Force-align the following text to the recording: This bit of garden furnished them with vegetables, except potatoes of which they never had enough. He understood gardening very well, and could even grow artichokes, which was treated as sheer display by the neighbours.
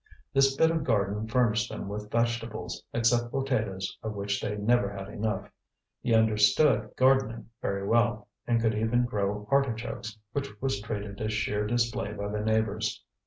This 0.33 0.55
bit 0.55 0.71
of 0.71 0.83
garden 0.83 1.27
furnished 1.27 1.69
them 1.69 1.87
with 1.87 2.09
vegetables, 2.09 2.83
except 2.91 3.29
potatoes 3.31 3.99
of 4.01 4.15
which 4.15 4.41
they 4.41 4.57
never 4.57 4.91
had 4.91 5.09
enough. 5.09 5.47
He 6.01 6.11
understood 6.15 6.89
gardening 6.95 7.51
very 7.61 7.87
well, 7.87 8.27
and 8.47 8.59
could 8.59 8.73
even 8.73 9.05
grow 9.05 9.47
artichokes, 9.51 10.17
which 10.31 10.59
was 10.59 10.81
treated 10.81 11.21
as 11.21 11.33
sheer 11.33 11.67
display 11.67 12.13
by 12.13 12.29
the 12.29 12.41
neighbours. 12.41 13.03